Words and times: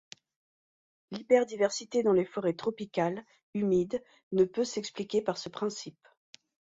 L'hyperdiversité 1.11 2.01
dans 2.01 2.11
les 2.11 2.25
forêts 2.25 2.55
tropicales 2.55 3.23
humides 3.53 4.01
ne 4.31 4.45
peut 4.45 4.63
s'expliquer 4.63 5.21
par 5.21 5.37
ce 5.37 5.47
principe. 5.49 6.07